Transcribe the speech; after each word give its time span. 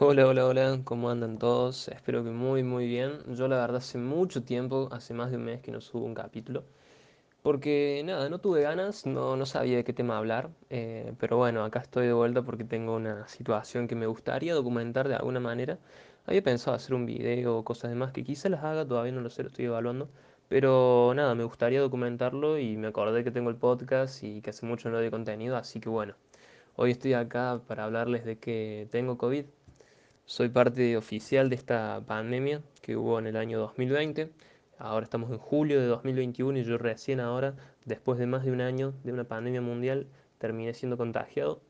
Hola, 0.00 0.26
hola, 0.28 0.46
hola, 0.46 0.80
¿cómo 0.84 1.10
andan 1.10 1.38
todos? 1.38 1.88
Espero 1.88 2.22
que 2.24 2.30
muy, 2.30 2.62
muy 2.62 2.86
bien. 2.86 3.18
Yo 3.34 3.48
la 3.48 3.56
verdad 3.58 3.78
hace 3.78 3.98
mucho 3.98 4.42
tiempo, 4.44 4.88
hace 4.92 5.12
más 5.12 5.30
de 5.30 5.36
un 5.36 5.44
mes 5.44 5.60
que 5.60 5.72
no 5.72 5.80
subo 5.80 6.04
un 6.06 6.14
capítulo, 6.14 6.64
porque 7.42 8.02
nada, 8.04 8.28
no 8.30 8.40
tuve 8.40 8.62
ganas, 8.62 9.06
no, 9.06 9.36
no 9.36 9.46
sabía 9.46 9.76
de 9.78 9.84
qué 9.84 9.92
tema 9.92 10.18
hablar, 10.18 10.50
eh, 10.70 11.14
pero 11.18 11.38
bueno, 11.38 11.64
acá 11.64 11.80
estoy 11.80 12.06
de 12.06 12.12
vuelta 12.14 12.42
porque 12.42 12.64
tengo 12.64 12.96
una 12.96 13.28
situación 13.28 13.88
que 13.88 13.96
me 13.96 14.06
gustaría 14.06 14.54
documentar 14.54 15.08
de 15.08 15.16
alguna 15.16 15.40
manera. 15.40 15.78
Había 16.26 16.42
pensado 16.42 16.76
hacer 16.76 16.94
un 16.94 17.06
video 17.06 17.58
o 17.58 17.64
cosas 17.64 17.90
demás 17.90 18.12
que 18.12 18.24
quizás 18.24 18.50
las 18.52 18.64
haga, 18.64 18.86
todavía 18.86 19.12
no 19.12 19.20
lo 19.22 19.30
sé, 19.30 19.42
lo 19.42 19.48
estoy 19.50 19.66
evaluando, 19.66 20.10
pero 20.48 21.12
nada, 21.16 21.34
me 21.34 21.44
gustaría 21.44 21.80
documentarlo 21.80 22.58
y 22.58 22.76
me 22.76 22.88
acordé 22.88 23.24
que 23.24 23.30
tengo 23.32 23.50
el 23.50 23.56
podcast 23.56 24.22
y 24.24 24.42
que 24.42 24.50
hace 24.50 24.66
mucho 24.66 24.90
no 24.90 24.98
doy 24.98 25.10
contenido, 25.10 25.56
así 25.56 25.80
que 25.80 25.88
bueno, 25.88 26.14
hoy 26.76 26.92
estoy 26.92 27.14
acá 27.14 27.60
para 27.66 27.84
hablarles 27.84 28.24
de 28.24 28.38
que 28.38 28.88
tengo 28.92 29.18
COVID. 29.18 29.46
Soy 30.28 30.50
parte 30.50 30.94
oficial 30.98 31.48
de 31.48 31.56
esta 31.56 32.02
pandemia 32.06 32.62
que 32.82 32.98
hubo 32.98 33.18
en 33.18 33.26
el 33.28 33.36
año 33.38 33.58
2020. 33.60 34.30
Ahora 34.76 35.04
estamos 35.04 35.30
en 35.30 35.38
julio 35.38 35.80
de 35.80 35.86
2021 35.86 36.58
y 36.58 36.64
yo 36.64 36.76
recién 36.76 37.18
ahora, 37.18 37.56
después 37.86 38.18
de 38.18 38.26
más 38.26 38.44
de 38.44 38.52
un 38.52 38.60
año 38.60 38.92
de 39.04 39.12
una 39.14 39.24
pandemia 39.24 39.62
mundial, 39.62 40.06
terminé 40.36 40.74
siendo 40.74 40.98
contagiado. 40.98 41.62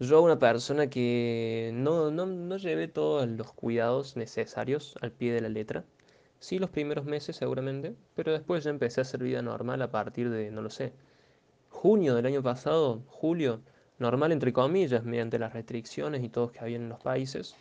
Yo, 0.00 0.20
una 0.20 0.38
persona 0.38 0.90
que 0.90 1.70
no, 1.72 2.10
no, 2.10 2.26
no 2.26 2.58
llevé 2.58 2.88
todos 2.88 3.26
los 3.26 3.54
cuidados 3.54 4.18
necesarios 4.18 4.94
al 5.00 5.10
pie 5.10 5.32
de 5.32 5.40
la 5.40 5.48
letra. 5.48 5.86
Sí, 6.40 6.58
los 6.58 6.68
primeros 6.68 7.06
meses 7.06 7.36
seguramente, 7.36 7.94
pero 8.14 8.32
después 8.32 8.64
ya 8.64 8.70
empecé 8.70 9.00
a 9.00 9.02
hacer 9.02 9.22
vida 9.22 9.40
normal 9.40 9.80
a 9.80 9.90
partir 9.90 10.28
de, 10.28 10.50
no 10.50 10.60
lo 10.60 10.68
sé, 10.68 10.92
junio 11.70 12.14
del 12.14 12.26
año 12.26 12.42
pasado, 12.42 13.02
julio, 13.06 13.62
normal 13.98 14.32
entre 14.32 14.52
comillas, 14.52 15.04
mediante 15.04 15.38
las 15.38 15.54
restricciones 15.54 16.22
y 16.22 16.28
todo 16.28 16.52
que 16.52 16.60
había 16.60 16.76
en 16.76 16.90
los 16.90 17.00
países 17.00 17.56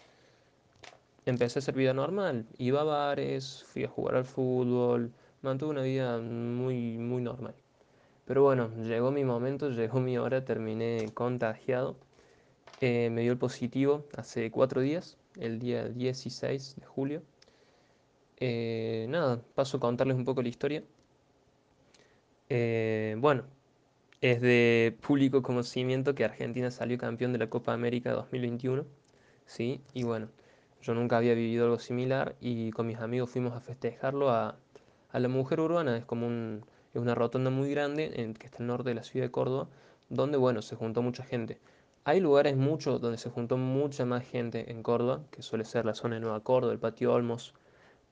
empecé 1.30 1.60
a 1.60 1.62
hacer 1.62 1.76
vida 1.76 1.94
normal. 1.94 2.46
Iba 2.58 2.82
a 2.82 2.84
bares, 2.84 3.64
fui 3.68 3.84
a 3.84 3.88
jugar 3.88 4.16
al 4.16 4.26
fútbol, 4.26 5.12
mantuve 5.42 5.72
una 5.72 5.84
vida 5.84 6.20
muy, 6.20 6.98
muy 6.98 7.22
normal. 7.22 7.56
Pero 8.26 8.44
bueno, 8.44 8.70
llegó 8.84 9.12
mi 9.12 9.24
momento, 9.24 9.70
llegó 9.72 10.00
mi 10.00 10.18
hora, 10.18 10.46
terminé 10.46 11.10
contagiado. 11.14 11.98
Eh, 12.82 13.10
me 13.12 13.22
dio 13.22 13.32
el 13.32 13.38
positivo 13.40 14.06
hace 14.16 14.52
cuatro 14.52 14.82
días, 14.82 15.18
el 15.40 15.60
día 15.60 15.88
16 15.90 16.76
de 16.78 16.86
julio. 16.86 17.24
Eh, 18.40 19.08
nada, 19.10 19.42
paso 19.56 19.78
a 19.78 19.80
contarles 19.80 20.16
un 20.18 20.26
poco 20.26 20.42
la 20.42 20.50
historia. 20.50 20.84
Eh, 22.50 23.16
bueno, 23.20 23.44
es 24.22 24.42
de 24.42 24.96
público 25.02 25.42
conocimiento 25.42 26.16
que 26.16 26.26
Argentina 26.26 26.72
salió 26.72 26.98
campeón 26.98 27.34
de 27.34 27.40
la 27.40 27.50
Copa 27.50 27.74
América 27.74 28.12
2021. 28.12 28.86
¿sí? 29.48 29.82
Y 29.94 30.04
bueno, 30.04 30.30
yo 30.82 30.94
nunca 30.94 31.18
había 31.18 31.34
vivido 31.34 31.66
algo 31.66 31.80
similar 31.80 32.36
y 32.40 32.72
con 32.72 32.88
mis 32.88 32.98
amigos 32.98 33.30
fuimos 33.30 33.54
a 33.54 33.62
festejarlo 33.62 34.30
a, 34.30 34.58
la 35.14 35.28
Mujer 35.28 35.60
Urbana, 35.60 35.98
es 35.98 36.06
como 36.06 36.28
un, 36.28 36.64
una 36.94 37.16
rotonda 37.16 37.50
muy 37.50 37.72
grande 37.72 38.12
en, 38.22 38.34
que 38.34 38.46
está 38.46 38.60
al 38.60 38.68
norte 38.68 38.90
de 38.90 38.96
la 38.96 39.04
ciudad 39.04 39.26
de 39.26 39.32
Córdoba, 39.32 39.68
donde 40.10 40.38
bueno, 40.38 40.62
se 40.62 40.76
juntó 40.76 41.02
mucha 41.02 41.24
gente. 41.24 41.60
Hay 42.04 42.20
lugares 42.20 42.56
muchos 42.56 43.02
donde 43.02 43.18
se 43.18 43.30
juntó 43.30 43.58
mucha 43.58 44.06
más 44.06 44.24
gente 44.24 44.72
en 44.72 44.84
Córdoba, 44.84 45.24
que 45.32 45.42
suele 45.42 45.66
ser 45.66 45.86
la 45.86 45.94
zona 45.94 46.16
de 46.16 46.22
Nueva 46.22 46.40
Córdoba, 46.42 46.74
el 46.74 46.80
Patio 46.80 47.14
Olmos, 47.14 47.54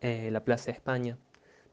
eh, 0.02 0.30
la 0.32 0.44
Plaza 0.44 0.66
de 0.66 0.72
España. 0.74 1.18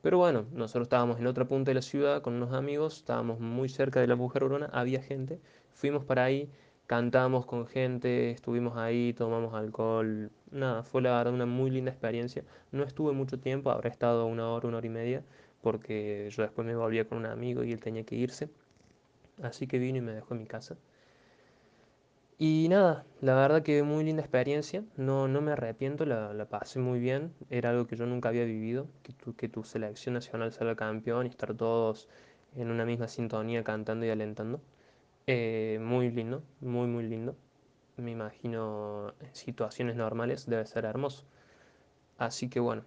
Pero 0.03 0.19
bueno, 0.19 0.47
nosotros 0.53 0.87
estábamos 0.87 1.19
en 1.19 1.27
otra 1.27 1.47
punta 1.47 1.70
de 1.70 1.77
la 1.77 1.83
ciudad 1.83 2.23
con 2.23 2.35
unos 2.35 2.53
amigos, 2.53 2.98
estábamos 2.98 3.41
muy 3.41 3.69
cerca 3.69 4.01
de 4.01 4.07
la 4.07 4.17
mujer 4.17 4.45
urbana, 4.45 4.69
había 4.73 5.03
gente, 5.03 5.41
fuimos 5.73 6.05
para 6.05 6.25
ahí, 6.25 6.51
cantamos 6.86 7.47
con 7.47 7.66
gente, 7.66 8.30
estuvimos 8.30 8.77
ahí, 8.77 9.12
tomamos 9.14 9.55
alcohol, 9.55 10.30
nada, 10.50 10.83
fue 10.84 11.02
la 11.02 11.16
verdad 11.16 11.34
una 11.34 11.47
muy 11.47 11.70
linda 11.70 11.91
experiencia. 11.91 12.44
No 12.72 12.84
estuve 12.84 13.12
mucho 13.12 13.39
tiempo, 13.41 13.70
habré 13.70 13.91
estado 13.91 14.27
una 14.27 14.48
hora, 14.50 14.69
una 14.69 14.78
hora 14.78 14.86
y 14.86 14.91
media, 14.91 15.24
porque 15.61 16.28
yo 16.30 16.42
después 16.42 16.66
me 16.66 16.77
volvía 16.77 17.06
con 17.08 17.19
un 17.19 17.27
amigo 17.27 17.64
y 17.64 17.73
él 17.73 17.80
tenía 17.80 18.05
que 18.05 18.17
irse, 18.17 18.51
así 19.42 19.67
que 19.67 19.79
vino 19.79 19.98
y 19.98 20.02
me 20.02 20.12
dejó 20.14 20.34
en 20.34 20.40
mi 20.40 20.46
casa. 20.46 20.77
Y 22.39 22.67
nada, 22.68 23.07
la 23.23 23.34
verdad 23.34 23.62
que 23.62 23.83
muy 23.83 24.05
linda 24.05 24.20
experiencia, 24.23 24.84
no, 24.96 25.28
no 25.28 25.40
me 25.40 25.52
arrepiento, 25.52 26.05
la, 26.05 26.34
la 26.34 26.46
pasé 26.48 26.78
muy 26.80 26.98
bien, 27.01 27.33
era 27.51 27.70
algo 27.70 27.86
que 27.86 27.96
yo 27.96 28.05
nunca 28.07 28.28
había 28.28 28.45
vivido, 28.45 28.89
que 29.02 29.12
tu, 29.14 29.34
que 29.36 29.48
tu 29.48 29.62
selección 29.64 30.14
nacional 30.14 30.52
salga 30.52 30.74
campeón 30.77 31.27
y 31.27 31.30
estar 31.30 31.55
todos 31.55 32.08
en 32.57 32.70
una 32.70 32.84
misma 32.84 33.08
sintonía 33.08 33.62
cantando 33.64 34.05
y 34.07 34.11
alentando. 34.11 34.61
Eh, 35.27 35.78
muy 35.80 36.10
lindo, 36.10 36.42
muy 36.60 36.86
muy 36.86 37.05
lindo. 37.05 37.36
Me 37.96 38.10
imagino 38.10 39.14
en 39.20 39.34
situaciones 39.34 39.96
normales 39.96 40.46
debe 40.46 40.66
ser 40.66 40.84
hermoso. 40.84 41.24
Así 42.18 42.48
que 42.48 42.60
bueno, 42.60 42.84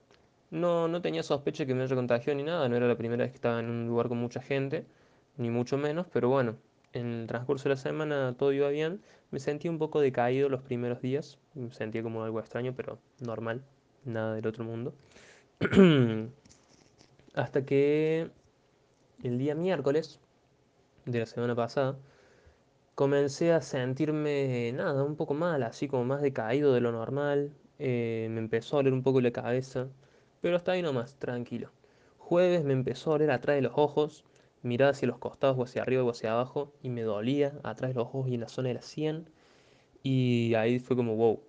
no, 0.51 0.88
no 0.88 1.01
tenía 1.01 1.23
sospecha 1.23 1.66
que 1.66 1.73
me 1.75 1.84
haya 1.84 1.96
contagiado 1.96 2.38
ni 2.38 2.44
nada, 2.44 2.68
no 2.69 2.75
era 2.75 2.88
la 2.88 2.97
primera 2.97 3.23
vez 3.23 3.31
que 3.31 3.38
estaba 3.38 3.59
en 3.59 3.69
un 3.69 3.88
lugar 3.88 4.07
con 4.09 4.18
mucha 4.18 4.41
gente, 4.41 4.85
ni 5.38 5.50
mucho 5.50 5.78
menos, 5.78 6.07
pero 6.12 6.29
bueno, 6.29 6.57
en 6.94 7.12
el 7.13 7.28
transcurso 7.28 7.66
de 7.66 7.75
la 7.75 7.78
semana 7.78 8.35
todo 8.38 8.53
iba 8.53 8.69
bien. 8.69 9.02
Me 9.31 9.40
sentí 9.40 9.67
un 9.69 9.78
poco 9.79 10.00
decaído 10.02 10.50
los 10.50 10.62
primeros 10.62 11.02
días, 11.02 11.40
me 11.56 11.72
sentía 11.72 12.03
como 12.03 12.23
algo 12.23 12.40
extraño, 12.40 12.73
pero 12.75 13.00
normal, 13.19 13.63
nada 14.06 14.35
del 14.35 14.47
otro 14.47 14.63
mundo. 14.63 14.94
Hasta 17.34 17.66
que 17.66 18.29
el 19.23 19.38
día 19.38 19.56
miércoles 19.56 20.19
de 21.06 21.19
la 21.19 21.25
semana 21.25 21.56
pasada 21.56 21.97
comencé 22.96 23.52
a 23.54 23.62
sentirme, 23.62 24.72
nada, 24.74 25.04
un 25.04 25.16
poco 25.16 25.34
mal, 25.34 25.64
así 25.64 25.88
como 25.88 26.06
más 26.06 26.22
decaído 26.22 26.74
de 26.74 26.82
lo 26.82 26.92
normal. 26.92 27.54
eh, 27.80 28.28
me 28.32 28.40
empezó 28.40 28.78
a 28.78 28.80
doler 28.80 28.94
un 28.94 29.04
poco 29.04 29.22
la 29.22 29.32
cabeza, 29.32 29.90
pero 30.42 30.56
hasta 30.58 30.72
ahí 30.74 30.82
nomás, 30.82 31.16
tranquilo. 31.20 31.72
Jueves 32.18 32.64
me 32.64 32.74
empezó 32.74 33.12
a 33.12 33.14
doler 33.16 33.32
atrás 33.32 33.56
de 33.58 33.62
los 33.64 33.74
ojos, 33.76 34.24
miraba 34.64 34.92
hacia 34.92 35.08
los 35.08 35.20
costados 35.20 35.58
o 35.60 35.64
hacia 35.64 35.82
arriba 35.84 36.04
o 36.04 36.10
hacia 36.10 36.32
abajo 36.34 36.74
y 36.82 36.90
me 36.90 37.04
dolía 37.04 37.54
atrás 37.64 37.92
de 37.92 37.96
los 37.96 38.08
ojos 38.08 38.28
y 38.30 38.36
en 38.36 38.42
la 38.42 38.50
zona 38.50 38.70
de 38.70 38.76
la 38.76 38.82
sien. 38.82 39.30
Y 40.04 40.54
ahí 40.56 40.80
fue 40.80 40.96
como, 40.96 41.16
wow, 41.16 41.42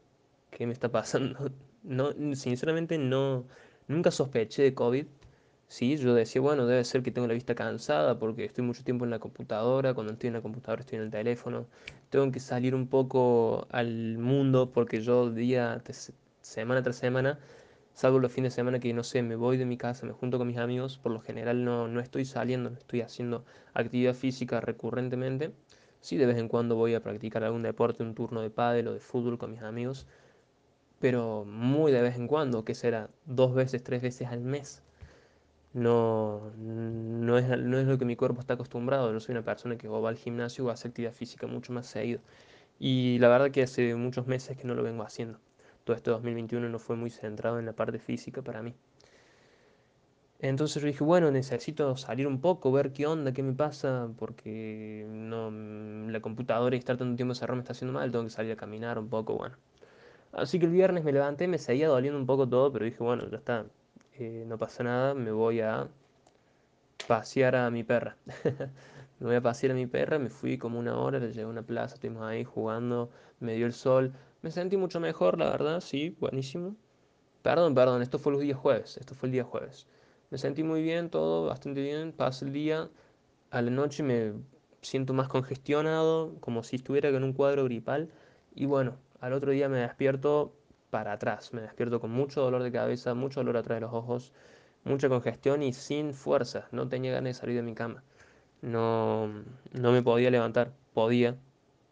¿qué 0.50 0.66
me 0.66 0.72
está 0.72 0.90
pasando? 0.90 1.50
No, 1.84 2.12
sinceramente 2.34 2.98
no, 2.98 3.44
nunca 3.86 4.10
sospeché 4.10 4.62
de 4.64 4.74
COVID. 4.74 5.06
Sí, 5.68 5.96
yo 5.96 6.14
decía, 6.14 6.40
bueno, 6.40 6.66
debe 6.66 6.84
ser 6.84 7.02
que 7.02 7.10
tengo 7.12 7.26
la 7.28 7.34
vista 7.34 7.54
cansada 7.54 8.18
porque 8.18 8.44
estoy 8.44 8.64
mucho 8.64 8.82
tiempo 8.84 9.04
en 9.04 9.10
la 9.10 9.18
computadora, 9.18 9.94
cuando 9.94 10.12
estoy 10.12 10.28
en 10.28 10.34
la 10.34 10.40
computadora 10.40 10.80
estoy 10.80 10.96
en 10.98 11.04
el 11.04 11.10
teléfono, 11.10 11.66
tengo 12.10 12.30
que 12.32 12.40
salir 12.40 12.74
un 12.74 12.88
poco 12.88 13.66
al 13.70 14.18
mundo 14.18 14.72
porque 14.72 15.00
yo 15.02 15.30
día, 15.30 15.82
semana 16.40 16.82
tras 16.82 16.96
semana, 16.96 17.38
salvo 17.94 18.18
los 18.20 18.32
fines 18.32 18.52
de 18.52 18.56
semana 18.56 18.78
que 18.80 18.92
no 18.94 19.02
sé, 19.04 19.22
me 19.22 19.36
voy 19.36 19.56
de 19.56 19.66
mi 19.66 19.76
casa, 19.76 20.06
me 20.06 20.12
junto 20.12 20.38
con 20.38 20.46
mis 20.48 20.58
amigos, 20.58 20.98
por 20.98 21.12
lo 21.12 21.20
general 21.20 21.64
no, 21.64 21.88
no 21.88 22.00
estoy 22.00 22.24
saliendo, 22.24 22.70
no 22.70 22.78
estoy 22.78 23.00
haciendo 23.02 23.44
actividad 23.74 24.14
física 24.14 24.60
recurrentemente. 24.60 25.52
Sí, 26.00 26.16
de 26.16 26.26
vez 26.26 26.38
en 26.38 26.48
cuando 26.48 26.76
voy 26.76 26.94
a 26.94 27.02
practicar 27.02 27.42
algún 27.44 27.62
deporte, 27.62 28.02
un 28.04 28.14
turno 28.14 28.40
de 28.40 28.50
pádel 28.50 28.88
o 28.88 28.94
de 28.94 29.00
fútbol 29.00 29.38
con 29.38 29.50
mis 29.52 29.62
amigos, 29.62 30.06
pero 31.00 31.44
muy 31.44 31.92
de 31.92 32.02
vez 32.02 32.16
en 32.16 32.28
cuando, 32.28 32.64
que 32.64 32.74
será 32.74 33.10
dos 33.26 33.54
veces, 33.54 33.82
tres 33.82 34.02
veces 34.02 34.28
al 34.28 34.40
mes. 34.40 34.82
No, 35.76 36.52
no 36.56 37.36
es, 37.36 37.46
no 37.58 37.78
es 37.78 37.86
lo 37.86 37.98
que 37.98 38.06
mi 38.06 38.16
cuerpo 38.16 38.40
está 38.40 38.54
acostumbrado. 38.54 39.12
Yo 39.12 39.20
soy 39.20 39.34
una 39.34 39.42
persona 39.44 39.76
que 39.76 39.88
va 39.88 40.08
al 40.08 40.16
gimnasio 40.16 40.64
o 40.64 40.70
hace 40.70 40.88
actividad 40.88 41.12
física 41.12 41.46
mucho 41.46 41.70
más 41.74 41.86
seguido. 41.86 42.20
Y 42.78 43.18
la 43.18 43.28
verdad 43.28 43.50
que 43.50 43.62
hace 43.62 43.94
muchos 43.94 44.26
meses 44.26 44.56
que 44.56 44.64
no 44.66 44.74
lo 44.74 44.82
vengo 44.82 45.02
haciendo. 45.02 45.38
Todo 45.84 45.94
este 45.94 46.10
2021 46.10 46.70
no 46.70 46.78
fue 46.78 46.96
muy 46.96 47.10
centrado 47.10 47.58
en 47.58 47.66
la 47.66 47.74
parte 47.74 47.98
física 47.98 48.40
para 48.42 48.62
mí. 48.62 48.74
Entonces 50.38 50.82
yo 50.82 50.86
dije, 50.86 51.04
bueno, 51.04 51.30
necesito 51.30 51.94
salir 51.98 52.26
un 52.26 52.40
poco, 52.40 52.72
ver 52.72 52.92
qué 52.92 53.06
onda, 53.06 53.32
qué 53.32 53.42
me 53.42 53.52
pasa, 53.52 54.08
porque 54.18 55.04
no, 55.10 55.50
la 56.10 56.20
computadora 56.20 56.74
y 56.74 56.78
estar 56.78 56.96
tanto 56.96 57.16
tiempo 57.16 57.32
encerrado 57.32 57.56
me 57.56 57.62
está 57.62 57.72
haciendo 57.72 57.92
mal, 57.98 58.10
tengo 58.10 58.24
que 58.24 58.30
salir 58.30 58.52
a 58.52 58.56
caminar 58.56 58.98
un 58.98 59.08
poco, 59.10 59.36
bueno. 59.36 59.56
Así 60.32 60.58
que 60.58 60.66
el 60.66 60.72
viernes 60.72 61.04
me 61.04 61.12
levanté, 61.12 61.48
me 61.48 61.58
seguía 61.58 61.88
doliendo 61.88 62.18
un 62.18 62.26
poco 62.26 62.48
todo, 62.48 62.72
pero 62.72 62.84
dije, 62.86 62.98
bueno, 63.02 63.28
ya 63.30 63.38
está, 63.38 63.66
eh, 64.18 64.44
no 64.46 64.58
pasa 64.58 64.82
nada, 64.84 65.14
me 65.14 65.30
voy 65.32 65.60
a 65.60 65.88
pasear 67.06 67.56
a 67.56 67.70
mi 67.70 67.84
perra. 67.84 68.16
Me 69.18 69.28
voy 69.28 69.36
a 69.36 69.40
pasear 69.40 69.72
a 69.72 69.74
mi 69.74 69.86
perra, 69.86 70.18
me 70.18 70.28
fui 70.28 70.58
como 70.58 70.78
una 70.78 70.98
hora, 70.98 71.18
le 71.18 71.42
a 71.42 71.46
una 71.48 71.62
plaza, 71.62 71.94
estuvimos 71.94 72.22
ahí 72.22 72.44
jugando, 72.44 73.10
me 73.40 73.54
dio 73.54 73.64
el 73.64 73.72
sol. 73.72 74.12
Me 74.42 74.50
sentí 74.50 74.76
mucho 74.76 75.00
mejor, 75.00 75.38
la 75.38 75.48
verdad, 75.48 75.80
sí, 75.80 76.14
buenísimo. 76.20 76.76
Perdón, 77.42 77.74
perdón, 77.74 78.02
esto 78.02 78.18
fue 78.18 78.32
los 78.32 78.42
días 78.42 78.58
jueves, 78.58 78.98
esto 78.98 79.14
fue 79.14 79.28
el 79.28 79.32
día 79.32 79.44
jueves. 79.44 79.86
Me 80.30 80.36
sentí 80.36 80.62
muy 80.62 80.82
bien, 80.82 81.08
todo 81.08 81.46
bastante 81.46 81.80
bien, 81.80 82.12
pasa 82.12 82.44
el 82.44 82.52
día, 82.52 82.90
a 83.50 83.62
la 83.62 83.70
noche 83.70 84.02
me 84.02 84.34
siento 84.82 85.14
más 85.14 85.28
congestionado, 85.28 86.34
como 86.40 86.62
si 86.62 86.76
estuviera 86.76 87.10
con 87.10 87.24
un 87.24 87.32
cuadro 87.32 87.64
gripal. 87.64 88.10
Y 88.54 88.66
bueno, 88.66 88.96
al 89.20 89.32
otro 89.32 89.52
día 89.52 89.68
me 89.68 89.78
despierto 89.78 90.52
para 90.96 91.12
atrás, 91.12 91.52
me 91.52 91.60
despierto 91.60 92.00
con 92.00 92.10
mucho 92.10 92.40
dolor 92.42 92.62
de 92.62 92.72
cabeza, 92.72 93.14
mucho 93.14 93.40
dolor 93.40 93.58
atrás 93.58 93.76
de 93.76 93.80
los 93.82 93.92
ojos, 93.92 94.32
mucha 94.84 95.08
congestión 95.10 95.62
y 95.62 95.72
sin 95.74 96.14
fuerza, 96.14 96.68
no 96.72 96.88
tenía 96.88 97.12
ganas 97.12 97.30
de 97.30 97.34
salir 97.40 97.56
de 97.56 97.62
mi 97.62 97.74
cama. 97.74 98.02
No, 98.62 99.28
no 99.72 99.92
me 99.92 100.02
podía 100.02 100.30
levantar, 100.30 100.72
podía, 100.94 101.36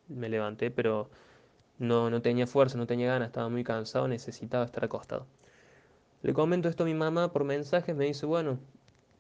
me 0.09 0.29
levanté, 0.29 0.71
pero 0.71 1.11
No, 1.79 2.11
no 2.11 2.23
tenía 2.23 2.47
fuerza, 2.47 2.79
no 2.79 2.87
tenía 2.87 3.09
ganas, 3.09 3.29
estaba 3.29 3.49
muy 3.49 3.65
cansado, 3.65 4.09
necesitaba 4.09 4.65
estar 4.65 4.85
acostado. 4.85 5.27
Le 6.23 6.33
comento 6.33 6.69
esto 6.69 6.83
a 6.85 6.87
mi 6.87 6.95
mamá 6.95 7.33
por 7.33 7.45
mensaje, 7.45 7.95
me 7.95 8.07
dice, 8.07 8.27
bueno, 8.27 8.59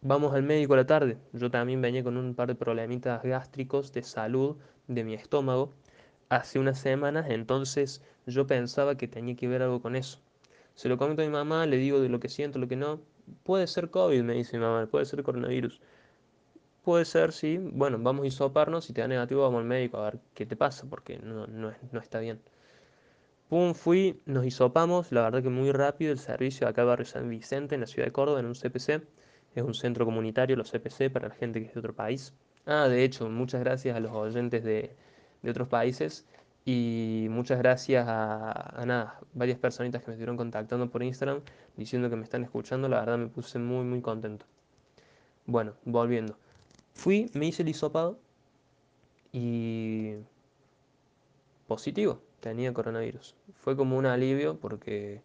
vamos 0.02 0.34
al 0.34 0.42
médico 0.42 0.74
a 0.74 0.78
la 0.78 0.86
tarde. 0.86 1.18
Yo 1.32 1.50
también 1.50 1.80
venía 1.82 2.02
con 2.04 2.16
un 2.16 2.34
par 2.34 2.48
de 2.48 2.54
problemitas 2.56 3.22
gástricos 3.22 3.92
de 3.92 4.02
salud 4.02 4.56
de 4.88 5.04
mi 5.04 5.14
estómago 5.14 5.72
hace 6.36 6.58
unas 6.58 6.78
semanas, 6.78 7.26
entonces 7.28 8.02
yo 8.26 8.46
pensaba 8.46 8.96
que 8.96 9.08
tenía 9.08 9.36
que 9.36 9.48
ver 9.48 9.62
algo 9.62 9.80
con 9.80 9.96
eso. 9.96 10.20
Se 10.74 10.88
lo 10.88 10.98
comento 10.98 11.22
a 11.22 11.24
mi 11.24 11.30
mamá, 11.30 11.66
le 11.66 11.76
digo 11.76 12.00
de 12.00 12.08
lo 12.08 12.20
que 12.20 12.28
siento, 12.28 12.58
lo 12.58 12.68
que 12.68 12.76
no. 12.76 13.00
Puede 13.44 13.66
ser 13.66 13.90
COVID, 13.90 14.22
me 14.22 14.34
dice 14.34 14.56
mi 14.56 14.64
mamá, 14.64 14.86
puede 14.86 15.04
ser 15.06 15.22
coronavirus. 15.22 15.80
Puede 16.82 17.04
ser, 17.04 17.32
sí. 17.32 17.58
Bueno, 17.58 17.98
vamos 18.00 18.24
a 18.24 18.26
hisoparnos, 18.26 18.84
si 18.84 18.92
te 18.92 19.00
da 19.00 19.08
negativo 19.08 19.42
vamos 19.42 19.60
al 19.60 19.66
médico 19.66 19.98
a 19.98 20.04
ver 20.10 20.20
qué 20.34 20.46
te 20.46 20.56
pasa, 20.56 20.86
porque 20.88 21.18
no, 21.18 21.46
no, 21.46 21.72
no 21.92 22.00
está 22.00 22.20
bien. 22.20 22.40
Pum, 23.48 23.74
fui, 23.74 24.20
nos 24.26 24.44
hisopamos, 24.44 25.12
la 25.12 25.22
verdad 25.22 25.42
que 25.42 25.48
muy 25.48 25.70
rápido 25.72 26.12
el 26.12 26.18
servicio 26.18 26.66
acá 26.66 26.84
Barrio 26.84 27.06
San 27.06 27.28
Vicente, 27.28 27.74
en 27.74 27.82
la 27.82 27.86
ciudad 27.86 28.06
de 28.06 28.12
Córdoba, 28.12 28.40
en 28.40 28.46
un 28.46 28.54
CPC. 28.54 29.02
Es 29.54 29.62
un 29.62 29.74
centro 29.74 30.04
comunitario, 30.04 30.56
los 30.56 30.70
CPC, 30.72 31.10
para 31.10 31.28
la 31.28 31.34
gente 31.34 31.60
que 31.60 31.66
es 31.68 31.74
de 31.74 31.80
otro 31.80 31.94
país. 31.94 32.34
Ah, 32.66 32.88
de 32.88 33.04
hecho, 33.04 33.28
muchas 33.28 33.60
gracias 33.60 33.96
a 33.96 34.00
los 34.00 34.12
oyentes 34.12 34.64
de, 34.64 34.96
de 35.44 35.50
otros 35.50 35.68
países 35.68 36.24
y 36.64 37.26
muchas 37.30 37.58
gracias 37.58 38.08
a, 38.08 38.80
a, 38.80 38.86
nada, 38.86 39.20
varias 39.34 39.58
personitas 39.58 40.02
que 40.02 40.08
me 40.08 40.14
estuvieron 40.14 40.36
contactando 40.36 40.90
por 40.90 41.02
Instagram 41.02 41.42
diciendo 41.76 42.08
que 42.08 42.16
me 42.16 42.24
están 42.24 42.42
escuchando. 42.42 42.88
La 42.88 43.00
verdad 43.00 43.18
me 43.18 43.26
puse 43.28 43.58
muy, 43.58 43.84
muy 43.84 44.00
contento. 44.00 44.46
Bueno, 45.46 45.74
volviendo. 45.84 46.36
Fui, 46.94 47.30
me 47.34 47.46
hice 47.46 47.62
el 47.62 47.68
hisopado 47.68 48.18
y 49.32 50.14
positivo, 51.66 52.22
tenía 52.40 52.72
coronavirus. 52.72 53.34
Fue 53.56 53.76
como 53.76 53.98
un 53.98 54.06
alivio 54.06 54.58
porque 54.58 55.20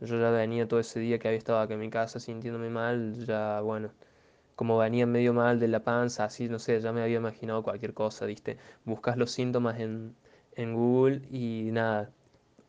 yo 0.00 0.18
ya 0.20 0.30
venía 0.30 0.68
todo 0.68 0.80
ese 0.80 1.00
día 1.00 1.18
que 1.18 1.28
había 1.28 1.38
estado 1.38 1.60
acá 1.60 1.74
en 1.74 1.80
mi 1.80 1.88
casa 1.88 2.20
sintiéndome 2.20 2.68
mal, 2.68 3.24
ya 3.24 3.60
bueno, 3.62 3.90
como 4.62 4.78
venía 4.78 5.06
medio 5.06 5.34
mal 5.34 5.58
de 5.58 5.66
la 5.66 5.80
panza, 5.80 6.22
así, 6.24 6.48
no 6.48 6.60
sé, 6.60 6.80
ya 6.80 6.92
me 6.92 7.02
había 7.02 7.16
imaginado 7.16 7.64
cualquier 7.64 7.94
cosa, 7.94 8.26
¿viste? 8.26 8.58
Buscas 8.84 9.16
los 9.16 9.32
síntomas 9.32 9.80
en, 9.80 10.14
en 10.54 10.74
Google 10.74 11.22
y 11.32 11.70
nada, 11.72 12.12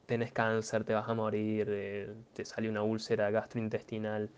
tenés 0.07 0.31
cáncer, 0.31 0.85
te 0.85 0.95
vas 0.95 1.07
a 1.07 1.13
morir, 1.13 1.67
eh, 1.69 2.11
te 2.33 2.45
sale 2.45 2.67
una 2.67 2.81
úlcera 2.81 3.29
gastrointestinal, 3.29 4.31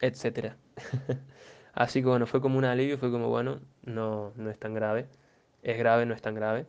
etcétera. 0.00 0.56
Así 1.74 2.00
que 2.00 2.06
bueno, 2.08 2.26
fue 2.28 2.40
como 2.40 2.58
un 2.58 2.64
alivio, 2.64 2.96
fue 2.96 3.10
como, 3.10 3.28
bueno, 3.28 3.60
no, 3.84 4.32
no 4.36 4.48
es 4.48 4.58
tan 4.60 4.72
grave, 4.74 5.08
es 5.64 5.78
grave, 5.78 6.06
no 6.06 6.14
es 6.14 6.22
tan 6.22 6.36
grave. 6.36 6.66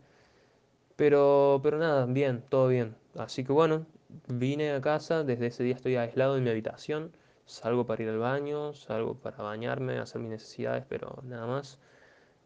Pero, 0.95 1.59
pero 1.63 1.77
nada, 1.77 2.07
bien, 2.07 2.43
todo 2.49 2.67
bien. 2.67 2.95
Así 3.15 3.43
que 3.43 3.53
bueno, 3.53 3.85
vine 4.27 4.71
a 4.71 4.81
casa, 4.81 5.23
desde 5.23 5.47
ese 5.47 5.63
día 5.63 5.75
estoy 5.75 5.97
aislado 5.97 6.35
en 6.37 6.43
mi 6.43 6.49
habitación, 6.49 7.11
salgo 7.49 7.85
para 7.85 8.03
ir 8.03 8.09
al 8.09 8.19
baño, 8.19 8.73
salgo 8.73 9.15
para 9.15 9.37
bañarme, 9.37 9.97
hacer 9.97 10.21
mis 10.21 10.29
necesidades, 10.29 10.85
pero 10.87 11.19
nada 11.23 11.47
más. 11.47 11.79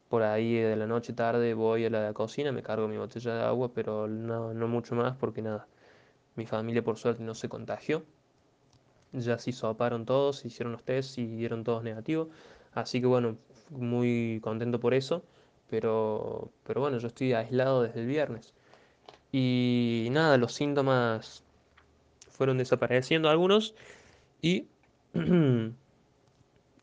Por 0.09 0.23
ahí 0.23 0.55
de 0.55 0.75
la 0.75 0.87
noche 0.87 1.13
tarde 1.13 1.53
voy 1.55 1.85
a 1.85 1.89
la 1.89 2.13
cocina, 2.13 2.51
me 2.51 2.63
cargo 2.63 2.87
mi 2.87 2.97
botella 2.97 3.35
de 3.35 3.43
agua, 3.43 3.71
pero 3.73 4.07
no, 4.07 4.53
mucho 4.67 4.95
más 4.95 5.15
porque 5.17 5.41
nada, 5.41 5.67
mi 6.35 6.45
familia 6.45 6.83
por 6.83 6.97
suerte 6.97 7.23
no 7.23 7.35
se 7.35 7.49
contagió. 7.49 8.03
Ya 9.11 9.37
se 9.39 9.51
soparon 9.51 10.05
todos, 10.05 10.37
se 10.37 10.47
hicieron 10.47 10.73
los 10.73 10.83
test 10.83 11.17
y 11.17 11.25
dieron 11.27 11.63
todos 11.63 11.83
negativos. 11.83 12.29
Así 12.73 13.01
que 13.01 13.07
bueno, 13.07 13.37
muy 13.69 14.39
contento 14.43 14.79
por 14.79 14.93
eso. 14.93 15.23
Pero, 15.69 16.51
pero 16.63 16.81
bueno, 16.81 16.97
yo 16.99 17.07
estoy 17.07 17.33
aislado 17.33 17.83
desde 17.83 18.01
el 18.01 18.07
viernes. 18.07 18.53
Y 19.31 20.07
nada, 20.11 20.37
los 20.37 20.53
síntomas 20.53 21.43
fueron 22.29 22.57
desapareciendo 22.57 23.29
algunos 23.29 23.73
y, 24.43 24.67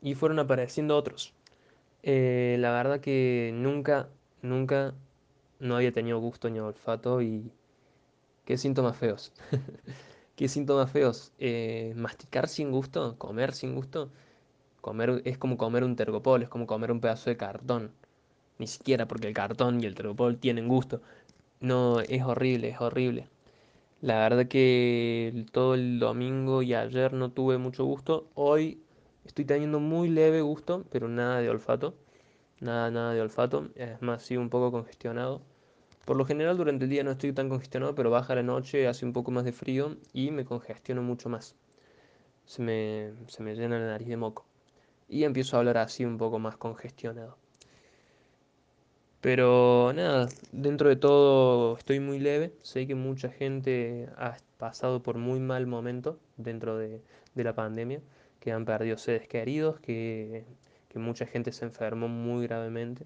y 0.01 0.15
fueron 0.15 0.39
apareciendo 0.39 0.97
otros. 0.97 1.33
Eh, 2.03 2.57
la 2.59 2.71
verdad 2.71 3.01
que 3.01 3.51
nunca, 3.55 4.09
nunca 4.41 4.95
no 5.59 5.75
había 5.77 5.93
tenido 5.93 6.19
gusto 6.19 6.49
ni 6.49 6.59
olfato 6.59 7.21
y 7.21 7.51
qué 8.45 8.57
síntomas 8.57 8.97
feos. 8.97 9.33
Qué 10.37 10.47
síntomas 10.49 10.91
feos. 10.91 11.33
Eh, 11.39 11.93
masticar 11.95 12.47
sin 12.47 12.71
gusto, 12.71 13.17
comer 13.19 13.53
sin 13.53 13.75
gusto. 13.75 14.11
Comer 14.81 15.21
es 15.25 15.37
como 15.37 15.57
comer 15.57 15.83
un 15.83 15.95
tergopol, 15.97 16.43
es 16.43 16.49
como 16.49 16.67
comer 16.67 16.91
un 16.91 17.01
pedazo 17.01 17.29
de 17.31 17.37
cartón. 17.37 17.91
Ni 18.59 18.67
siquiera 18.67 19.07
porque 19.07 19.27
el 19.29 19.35
cartón 19.35 19.81
y 19.83 19.87
el 19.87 19.95
tergopol 19.95 20.37
tienen 20.39 20.67
gusto. 20.69 21.01
No, 21.61 22.01
es 22.01 22.23
horrible, 22.23 22.69
es 22.69 22.81
horrible. 22.81 23.29
La 24.01 24.15
verdad 24.19 24.47
que 24.47 25.45
todo 25.51 25.75
el 25.75 25.99
domingo 25.99 26.61
y 26.61 26.73
ayer 26.73 27.13
no 27.13 27.31
tuve 27.31 27.57
mucho 27.57 27.85
gusto. 27.85 28.29
Hoy 28.33 28.83
estoy 29.25 29.45
teniendo 29.45 29.79
muy 29.79 30.09
leve 30.09 30.41
gusto, 30.41 30.85
pero 30.91 31.07
nada 31.07 31.39
de 31.39 31.49
olfato. 31.49 31.95
Nada, 32.61 32.91
nada 32.91 33.13
de 33.13 33.21
olfato. 33.21 33.69
Es 33.75 34.01
más, 34.01 34.23
sí 34.23 34.37
un 34.37 34.49
poco 34.49 34.71
congestionado. 34.71 35.41
Por 36.05 36.17
lo 36.17 36.25
general 36.25 36.57
durante 36.57 36.85
el 36.85 36.91
día 36.91 37.03
no 37.03 37.11
estoy 37.11 37.33
tan 37.33 37.49
congestionado, 37.49 37.95
pero 37.95 38.11
baja 38.11 38.35
la 38.35 38.43
noche, 38.43 38.87
hace 38.87 39.05
un 39.05 39.13
poco 39.13 39.31
más 39.31 39.45
de 39.45 39.53
frío 39.53 39.97
y 40.13 40.31
me 40.31 40.45
congestiono 40.45 41.03
mucho 41.03 41.29
más. 41.29 41.55
Se 42.45 42.61
me, 42.63 43.13
se 43.27 43.43
me 43.43 43.55
llena 43.55 43.79
la 43.79 43.87
nariz 43.87 44.07
de 44.09 44.17
moco. 44.17 44.45
Y 45.09 45.25
empiezo 45.25 45.57
a 45.57 45.59
hablar 45.61 45.77
así 45.79 46.05
un 46.05 46.17
poco 46.17 46.39
más 46.39 46.57
congestionado. 46.57 47.40
Pero 49.21 49.91
nada, 49.93 50.29
dentro 50.51 50.89
de 50.89 50.95
todo 50.95 51.77
estoy 51.77 51.99
muy 51.99 52.19
leve. 52.19 52.53
Sé 52.63 52.87
que 52.87 52.95
mucha 52.95 53.29
gente 53.29 54.09
ha 54.17 54.37
pasado 54.57 55.03
por 55.03 55.17
muy 55.17 55.39
mal 55.39 55.67
momento 55.67 56.19
dentro 56.37 56.77
de, 56.77 57.01
de 57.35 57.43
la 57.43 57.53
pandemia, 57.53 58.01
que 58.39 58.51
han 58.51 58.65
perdido 58.65 58.97
seres 58.97 59.27
queridos, 59.27 59.79
que, 59.79 60.45
que 60.89 60.99
mucha 60.99 61.25
gente 61.27 61.51
se 61.51 61.65
enfermó 61.65 62.07
muy 62.07 62.47
gravemente. 62.47 63.05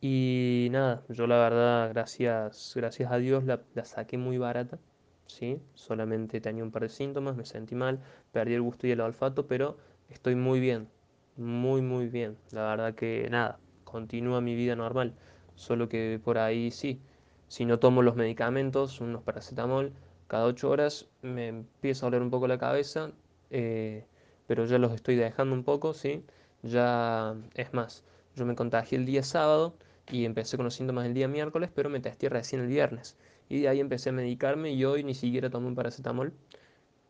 Y 0.00 0.68
nada, 0.70 1.02
yo 1.08 1.26
la 1.26 1.36
verdad, 1.38 1.90
gracias, 1.90 2.72
gracias 2.74 3.12
a 3.12 3.18
Dios 3.18 3.44
la, 3.44 3.60
la 3.74 3.84
saqué 3.84 4.16
muy 4.18 4.38
barata, 4.38 4.78
¿sí? 5.26 5.60
Solamente 5.74 6.40
tenía 6.40 6.64
un 6.64 6.70
par 6.70 6.82
de 6.82 6.88
síntomas, 6.88 7.36
me 7.36 7.44
sentí 7.44 7.74
mal, 7.74 8.00
perdí 8.32 8.54
el 8.54 8.62
gusto 8.62 8.86
y 8.86 8.92
el 8.92 9.00
olfato, 9.00 9.46
pero 9.46 9.76
estoy 10.08 10.34
muy 10.36 10.60
bien, 10.60 10.88
muy, 11.36 11.82
muy 11.82 12.08
bien. 12.08 12.36
La 12.52 12.62
verdad 12.70 12.94
que 12.94 13.28
nada, 13.30 13.58
continúa 13.90 14.40
mi 14.40 14.54
vida 14.54 14.76
normal, 14.76 15.14
solo 15.54 15.88
que 15.88 16.20
por 16.22 16.38
ahí 16.38 16.70
sí, 16.70 17.00
si 17.48 17.64
no 17.64 17.78
tomo 17.78 18.02
los 18.02 18.16
medicamentos, 18.16 19.00
unos 19.00 19.22
paracetamol, 19.22 19.92
cada 20.28 20.46
ocho 20.46 20.70
horas 20.70 21.08
me 21.22 21.48
empieza 21.48 22.06
a 22.06 22.10
doler 22.10 22.22
un 22.22 22.30
poco 22.30 22.46
la 22.48 22.58
cabeza, 22.58 23.12
eh, 23.50 24.04
pero 24.46 24.64
ya 24.66 24.78
los 24.78 24.92
estoy 24.92 25.16
dejando 25.16 25.54
un 25.54 25.64
poco, 25.64 25.94
¿sí? 25.94 26.24
Ya 26.62 27.34
es 27.54 27.72
más, 27.74 28.04
yo 28.36 28.46
me 28.46 28.54
contagié 28.54 28.98
el 28.98 29.06
día 29.06 29.22
sábado 29.22 29.74
y 30.10 30.24
empecé 30.24 30.56
con 30.56 30.64
los 30.64 30.74
síntomas 30.74 31.06
el 31.06 31.14
día 31.14 31.28
miércoles, 31.28 31.70
pero 31.74 31.90
me 31.90 32.00
testé 32.00 32.28
recién 32.28 32.62
el 32.62 32.68
viernes. 32.68 33.16
Y 33.48 33.62
de 33.62 33.68
ahí 33.68 33.80
empecé 33.80 34.10
a 34.10 34.12
medicarme 34.12 34.72
y 34.72 34.84
hoy 34.84 35.04
ni 35.04 35.14
siquiera 35.14 35.50
tomé 35.50 35.66
un 35.66 35.74
paracetamol. 35.74 36.32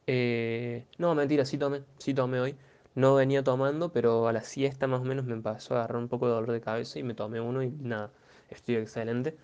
Eh, 0.07 0.85
no, 0.99 1.15
mentira, 1.15 1.45
sí 1.45 1.59
tomé, 1.59 1.83
sí 1.99 2.15
tomé 2.15 2.41
hoy. 2.41 2.57
No 2.95 3.15
venía 3.15 3.43
tomando, 3.43 3.93
pero 3.93 4.29
a 4.29 4.33
la 4.33 4.43
siesta 4.43 4.87
más 4.87 5.01
o 5.01 5.05
menos 5.05 5.25
me 5.25 5.33
empezó 5.33 5.75
a 5.75 5.79
agarrar 5.79 5.99
un 6.03 6.09
poco 6.09 6.27
de 6.27 6.35
dolor 6.35 6.53
de 6.53 6.61
cabeza 6.61 6.99
y 6.99 7.03
me 7.03 7.15
tomé 7.15 7.41
uno 7.41 7.63
y 7.63 7.71
nada, 7.71 8.13
estoy 8.49 8.77
excelente. 8.77 9.37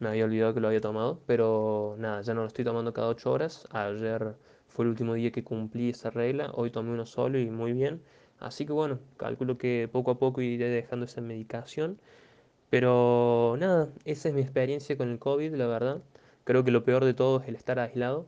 Me 0.00 0.08
había 0.08 0.24
olvidado 0.24 0.54
que 0.54 0.60
lo 0.60 0.68
había 0.68 0.80
tomado, 0.80 1.20
pero 1.26 1.96
nada, 1.98 2.22
ya 2.22 2.34
no 2.34 2.42
lo 2.42 2.46
estoy 2.48 2.64
tomando 2.64 2.92
cada 2.92 3.08
8 3.08 3.30
horas. 3.32 3.66
Ayer 3.70 4.34
fue 4.68 4.84
el 4.84 4.90
último 4.90 5.14
día 5.14 5.30
que 5.32 5.44
cumplí 5.44 5.90
esa 5.90 6.10
regla, 6.10 6.50
hoy 6.54 6.70
tomé 6.70 6.90
uno 6.92 7.06
solo 7.06 7.38
y 7.38 7.48
muy 7.50 7.72
bien. 7.72 8.02
Así 8.40 8.66
que 8.66 8.72
bueno, 8.72 8.98
calculo 9.16 9.58
que 9.58 9.88
poco 9.92 10.10
a 10.12 10.18
poco 10.18 10.40
iré 10.42 10.68
dejando 10.68 11.06
esa 11.06 11.20
medicación. 11.20 11.98
Pero 12.70 13.56
nada, 13.58 13.88
esa 14.04 14.28
es 14.28 14.34
mi 14.34 14.42
experiencia 14.42 14.96
con 14.98 15.10
el 15.10 15.18
COVID, 15.18 15.54
la 15.54 15.66
verdad. 15.66 16.02
Creo 16.44 16.64
que 16.64 16.70
lo 16.72 16.84
peor 16.84 17.04
de 17.04 17.14
todo 17.14 17.40
es 17.40 17.48
el 17.48 17.56
estar 17.56 17.78
aislado. 17.78 18.26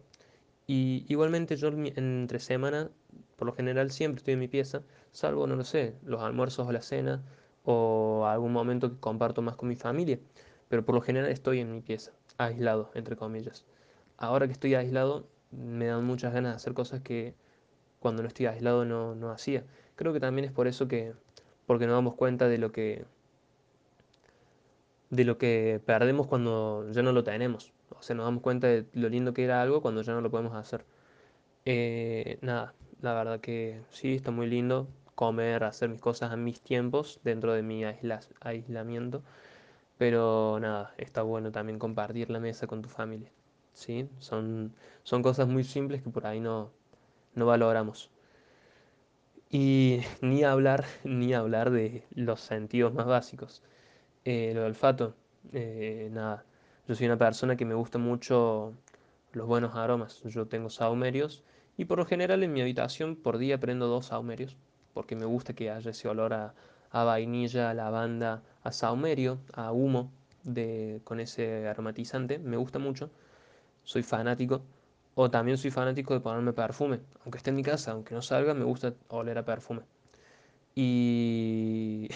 Y 0.67 1.05
igualmente 1.09 1.57
yo 1.57 1.69
entre 1.69 2.41
semana, 2.41 2.91
por 3.37 3.47
lo 3.47 3.55
general 3.55 3.91
siempre 3.91 4.19
estoy 4.19 4.35
en 4.35 4.41
mi 4.41 4.49
pieza, 4.49 4.83
salvo, 5.13 5.47
no 5.47 5.57
lo 5.57 5.65
sé, 5.65 5.95
los 6.05 6.23
almuerzos 6.23 6.67
o 6.67 6.73
la 6.73 6.83
cena, 6.83 7.23
o 7.65 8.27
algún 8.27 8.53
momento 8.53 8.91
que 8.91 9.01
comparto 9.01 9.43
más 9.43 9.57
con 9.57 9.69
mi 9.69 9.77
familia. 9.77 10.19
Pero 10.69 10.85
por 10.85 10.95
lo 10.95 11.01
general 11.01 11.31
estoy 11.31 11.61
en 11.61 11.73
mi 11.73 11.81
pieza, 11.81 12.13
aislado, 12.39 12.91
entre 12.95 13.17
comillas. 13.17 13.65
Ahora 14.17 14.47
que 14.47 14.53
estoy 14.53 14.75
aislado, 14.75 15.27
me 15.51 15.87
dan 15.87 16.05
muchas 16.05 16.33
ganas 16.33 16.53
de 16.53 16.57
hacer 16.57 16.75
cosas 16.75 17.01
que 17.03 17.35
cuando 18.01 18.23
no 18.23 18.29
estoy 18.29 18.47
aislado 18.47 18.85
no, 18.85 19.15
no 19.15 19.31
hacía. 19.31 19.65
Creo 19.97 20.13
que 20.13 20.21
también 20.21 20.45
es 20.47 20.53
por 20.53 20.67
eso 20.67 20.89
que, 20.89 21.15
porque 21.67 21.87
nos 21.87 21.95
damos 21.97 22.15
cuenta 22.15 22.49
de 22.49 22.59
lo 22.59 22.73
que 22.73 23.05
de 25.11 25.25
lo 25.25 25.39
que 25.39 25.81
perdemos 25.85 26.27
cuando 26.27 26.91
ya 26.91 27.03
no 27.03 27.13
lo 27.13 27.25
tenemos. 27.25 27.73
O 27.91 28.03
sea, 28.03 28.17
nos 28.17 28.27
damos 28.27 28.43
cuenta 28.43 28.67
de 28.67 28.87
lo 28.93 29.09
lindo 29.09 29.33
que 29.33 29.45
era 29.45 29.63
algo 29.63 29.81
cuando 29.83 30.03
ya 30.03 30.13
no 30.13 30.21
lo 30.21 30.31
podemos 30.31 30.55
hacer. 30.55 30.85
Eh, 31.65 32.39
nada, 32.43 32.75
la 33.01 33.15
verdad 33.15 33.41
que 33.41 33.81
sí, 33.91 34.15
está 34.15 34.31
muy 34.31 34.47
lindo 34.47 34.89
comer, 35.15 35.65
hacer 35.65 35.89
mis 35.89 36.01
cosas 36.01 36.31
a 36.33 36.37
mis 36.37 36.61
tiempos 36.61 37.21
dentro 37.25 37.53
de 37.55 37.63
mi 37.63 37.85
aisla- 37.85 38.21
aislamiento. 38.41 39.23
Pero 39.99 40.59
nada, 40.61 40.95
está 40.99 41.23
bueno 41.23 41.53
también 41.53 41.79
compartir 41.79 42.31
la 42.31 42.41
mesa 42.41 42.67
con 42.69 42.83
tu 42.83 42.89
familia. 42.91 43.31
¿Sí? 43.75 44.09
Son, 44.21 44.75
son 45.05 45.23
cosas 45.23 45.49
muy 45.49 45.65
simples 45.65 46.03
que 46.03 46.11
por 46.11 46.27
ahí 46.27 46.41
no, 46.41 46.73
no 47.35 47.47
valoramos. 47.47 48.11
Y 49.51 50.01
ni 50.23 50.45
hablar, 50.45 50.85
ni 51.05 51.35
hablar 51.35 51.71
de 51.71 52.05
los 52.15 52.41
sentidos 52.41 52.95
más 52.95 53.07
básicos. 53.07 53.63
Eh, 54.25 54.53
lo 54.55 54.63
del 54.63 54.71
olfato, 54.71 55.15
eh, 55.53 56.11
nada. 56.13 56.45
Yo 56.89 56.95
soy 56.95 57.07
una 57.07 57.19
persona 57.19 57.57
que 57.57 57.65
me 57.67 57.75
gusta 57.75 57.99
mucho 57.99 58.75
los 59.33 59.47
buenos 59.49 59.77
aromas. 59.77 60.23
Yo 60.25 60.47
tengo 60.49 60.71
saumerios 60.71 61.45
y 61.77 61.85
por 61.87 61.99
lo 61.99 62.07
general 62.07 62.43
en 62.43 62.53
mi 62.53 62.61
habitación 62.61 63.17
por 63.17 63.39
día 63.39 63.59
prendo 63.61 63.87
dos 63.89 64.07
saumerios 64.07 64.57
porque 64.95 65.17
me 65.17 65.27
gusta 65.27 65.55
que 65.55 65.71
haya 65.71 65.91
ese 65.91 66.09
olor 66.09 66.33
a, 66.35 66.55
a 66.91 67.05
vainilla, 67.05 67.71
a 67.71 67.75
lavanda, 67.75 68.43
a 68.63 68.73
saumerio, 68.73 69.39
a 69.53 69.73
humo 69.73 70.11
de, 70.43 71.01
con 71.05 71.21
ese 71.21 71.69
aromatizante. 71.69 72.39
Me 72.39 72.57
gusta 72.57 72.79
mucho. 72.79 73.11
Soy 73.85 74.03
fanático. 74.03 74.63
O 75.15 75.31
también 75.31 75.59
soy 75.59 75.71
fanático 75.71 76.15
de 76.15 76.21
ponerme 76.21 76.53
perfume. 76.55 77.01
Aunque 77.25 77.39
esté 77.39 77.51
en 77.51 77.57
mi 77.57 77.63
casa, 77.65 77.93
aunque 77.93 78.15
no 78.15 78.23
salga, 78.23 78.55
me 78.55 78.65
gusta 78.65 78.95
oler 79.09 79.39
a 79.39 79.45
perfume. 79.45 79.83
Y, 80.75 82.09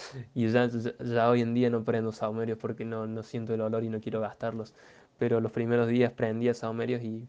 y 0.34 0.48
ya, 0.50 0.66
ya- 0.68 0.94
ya 0.98 1.30
hoy 1.30 1.42
en 1.42 1.54
día 1.54 1.70
no 1.70 1.84
prendo 1.84 2.12
saumerios 2.12 2.58
porque 2.58 2.84
no, 2.84 3.06
no 3.06 3.22
siento 3.22 3.54
el 3.54 3.60
olor 3.60 3.84
y 3.84 3.88
no 3.88 4.00
quiero 4.00 4.20
gastarlos. 4.20 4.74
Pero 5.18 5.40
los 5.40 5.52
primeros 5.52 5.88
días 5.88 6.12
prendía 6.12 6.54
saumerios 6.54 7.02
y 7.02 7.28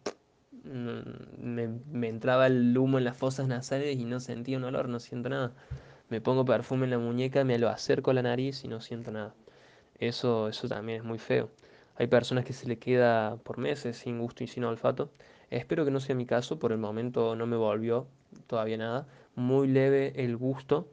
me, 0.64 2.08
entraba 2.08 2.48
el 2.48 2.78
humo 2.78 2.98
en 2.98 3.04
las 3.04 3.18
fosas 3.18 3.48
nasales 3.48 3.98
y 3.98 4.06
no 4.06 4.20
sentía 4.20 4.58
un 4.58 4.64
olor, 4.64 4.90
no 4.90 5.00
siento 5.00 5.30
nada. 5.30 5.52
Me 6.10 6.22
pongo 6.22 6.46
perfume 6.46 6.86
en 6.86 6.92
la 6.92 7.00
muñeca, 7.00 7.44
me 7.44 7.58
lo 7.58 7.70
acerco 7.70 8.12
a 8.12 8.14
la 8.14 8.22
nariz 8.22 8.64
y 8.64 8.68
no 8.68 8.82
siento 8.82 9.12
nada. 9.12 9.34
Eso, 10.00 10.50
eso 10.50 10.68
también 10.68 11.00
es 11.00 11.04
muy 11.04 11.20
feo. 11.20 11.50
Hay 11.96 12.08
personas 12.08 12.46
que 12.46 12.54
se 12.54 12.68
le 12.68 12.80
queda 12.80 13.38
por 13.38 13.58
meses 13.58 13.98
sin 13.98 14.20
gusto 14.20 14.44
y 14.44 14.48
sin 14.48 14.64
olfato. 14.64 15.12
Espero 15.50 15.86
que 15.86 15.92
no 15.92 16.00
sea 16.00 16.16
mi 16.16 16.26
caso, 16.26 16.60
por 16.60 16.72
el 16.72 16.80
momento 16.80 17.36
no 17.36 17.46
me 17.46 17.58
volvió 17.58 18.08
todavía 18.48 18.78
nada. 18.78 19.08
Muy 19.36 19.68
leve 19.68 20.14
el 20.24 20.38
gusto, 20.38 20.88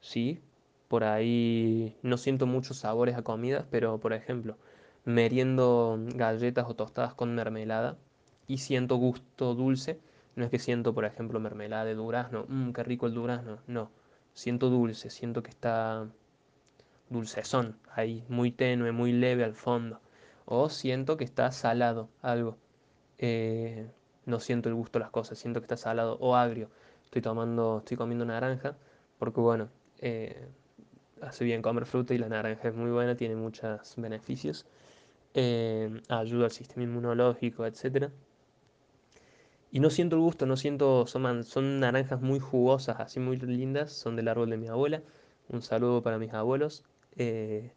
sí. 0.00 0.40
Por 0.88 1.04
ahí 1.04 1.96
no 2.02 2.18
siento 2.18 2.46
muchos 2.46 2.78
sabores 2.78 3.16
a 3.16 3.22
comidas, 3.22 3.66
pero 3.70 3.98
por 3.98 4.12
ejemplo, 4.12 4.58
meriendo 5.04 5.98
galletas 6.14 6.66
o 6.68 6.74
tostadas 6.74 7.14
con 7.14 7.34
mermelada 7.34 7.96
y 8.46 8.58
siento 8.58 8.96
gusto 8.96 9.54
dulce. 9.54 10.00
No 10.36 10.44
es 10.44 10.50
que 10.50 10.58
siento, 10.58 10.94
por 10.94 11.04
ejemplo, 11.04 11.40
mermelada 11.40 11.84
de 11.84 11.94
durazno, 11.94 12.46
mmm, 12.48 12.72
qué 12.72 12.82
rico 12.84 13.06
el 13.06 13.14
durazno. 13.14 13.58
No, 13.66 13.90
siento 14.34 14.70
dulce, 14.70 15.10
siento 15.10 15.42
que 15.42 15.50
está 15.50 16.08
dulcezón, 17.10 17.76
ahí, 17.94 18.24
muy 18.28 18.50
tenue, 18.52 18.92
muy 18.92 19.12
leve 19.12 19.44
al 19.44 19.54
fondo. 19.54 20.00
O 20.46 20.68
siento 20.68 21.16
que 21.16 21.24
está 21.24 21.50
salado, 21.52 22.08
algo. 22.22 22.56
Eh, 23.18 23.90
no 24.26 24.40
siento 24.40 24.68
el 24.68 24.74
gusto 24.74 24.98
de 24.98 25.04
las 25.04 25.10
cosas, 25.12 25.38
siento 25.38 25.60
que 25.60 25.64
está 25.66 25.76
salado 25.76 26.16
o 26.20 26.36
agrio. 26.36 26.70
Estoy 27.04 27.22
tomando, 27.22 27.78
estoy 27.78 27.96
comiendo 27.96 28.24
naranja, 28.24 28.76
porque 29.18 29.40
bueno, 29.40 29.68
eh, 30.00 30.48
hace 31.22 31.44
bien 31.44 31.62
comer 31.62 31.86
fruta 31.86 32.14
y 32.14 32.18
la 32.18 32.28
naranja 32.28 32.68
es 32.68 32.74
muy 32.74 32.90
buena, 32.90 33.16
tiene 33.16 33.36
muchos 33.36 33.94
beneficios. 33.96 34.66
eh, 35.34 36.02
ayuda 36.08 36.46
al 36.46 36.52
sistema 36.52 36.84
inmunológico, 36.84 37.66
etcétera. 37.66 38.10
Y 39.74 39.80
no 39.80 39.90
siento 39.90 40.14
el 40.14 40.22
gusto, 40.22 40.46
no 40.46 40.56
siento, 40.56 41.04
son, 41.08 41.42
son 41.42 41.80
naranjas 41.80 42.20
muy 42.22 42.38
jugosas, 42.38 43.00
así 43.00 43.18
muy 43.18 43.36
lindas, 43.38 43.92
son 43.92 44.14
del 44.14 44.28
árbol 44.28 44.48
de 44.50 44.56
mi 44.56 44.68
abuela. 44.68 45.02
Un 45.48 45.62
saludo 45.62 46.00
para 46.00 46.16
mis 46.18 46.32
abuelos. 46.32 46.84
Eh, 47.16 47.72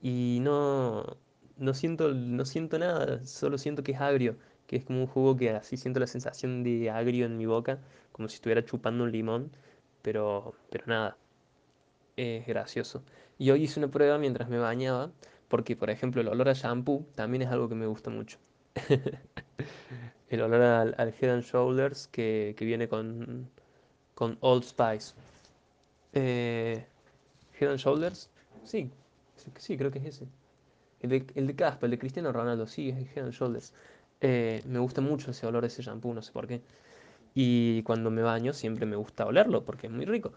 y 0.00 0.38
no, 0.40 1.18
no 1.58 1.74
siento, 1.74 2.14
no 2.14 2.44
siento 2.46 2.78
nada, 2.78 3.24
solo 3.26 3.58
siento 3.58 3.82
que 3.82 3.92
es 3.92 4.00
agrio, 4.00 4.38
que 4.66 4.76
es 4.76 4.84
como 4.86 5.00
un 5.00 5.06
jugo 5.06 5.36
que 5.36 5.50
así 5.50 5.76
siento 5.76 6.00
la 6.00 6.06
sensación 6.06 6.62
de 6.62 6.90
agrio 6.90 7.26
en 7.26 7.36
mi 7.36 7.44
boca, 7.44 7.78
como 8.12 8.28
si 8.28 8.36
estuviera 8.36 8.64
chupando 8.64 9.04
un 9.04 9.12
limón, 9.12 9.50
pero, 10.02 10.54
pero 10.70 10.84
nada, 10.86 11.18
es 12.16 12.46
gracioso. 12.46 13.04
Y 13.38 13.50
hoy 13.50 13.64
hice 13.64 13.80
una 13.80 13.90
prueba 13.90 14.18
mientras 14.18 14.48
me 14.48 14.58
bañaba, 14.58 15.12
porque 15.48 15.76
por 15.76 15.90
ejemplo 15.90 16.22
el 16.22 16.28
olor 16.28 16.48
a 16.48 16.54
shampoo 16.54 17.06
también 17.14 17.42
es 17.42 17.48
algo 17.50 17.68
que 17.68 17.74
me 17.74 17.86
gusta 17.86 18.10
mucho. 18.10 18.38
El 20.28 20.42
olor 20.42 20.62
al, 20.62 20.94
al 20.98 21.14
Head 21.20 21.30
and 21.30 21.42
Shoulders 21.44 22.08
que, 22.08 22.54
que 22.56 22.64
viene 22.64 22.88
con, 22.88 23.48
con 24.14 24.38
Old 24.40 24.64
Spice. 24.64 25.14
Eh, 26.12 26.84
Head 27.60 27.70
and 27.70 27.78
Shoulders, 27.78 28.30
sí, 28.64 28.90
sí, 29.58 29.76
creo 29.76 29.90
que 29.90 29.98
es 30.00 30.06
ese. 30.06 30.28
El 31.00 31.10
de, 31.10 31.26
el 31.34 31.46
de 31.46 31.56
Caspa, 31.56 31.86
el 31.86 31.92
de 31.92 31.98
Cristiano 31.98 32.32
Ronaldo, 32.32 32.66
sí, 32.66 32.90
es 32.90 33.16
Head 33.16 33.24
and 33.26 33.34
Shoulders. 33.34 33.74
Eh, 34.20 34.62
me 34.66 34.78
gusta 34.80 35.00
mucho 35.00 35.30
ese 35.32 35.46
olor, 35.46 35.64
ese 35.64 35.82
shampoo, 35.82 36.14
no 36.14 36.22
sé 36.22 36.32
por 36.32 36.46
qué. 36.48 36.62
Y 37.34 37.82
cuando 37.84 38.10
me 38.10 38.22
baño 38.22 38.52
siempre 38.54 38.86
me 38.86 38.96
gusta 38.96 39.26
olerlo 39.26 39.64
porque 39.64 39.88
es 39.88 39.92
muy 39.92 40.06
rico. 40.06 40.32